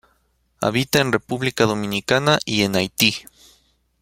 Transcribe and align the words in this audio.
Habita 0.61 0.99
en 0.99 1.11
República 1.11 1.65
Dominicana 1.67 2.39
y 2.43 2.63
en 2.63 2.75
Haití. 2.75 3.13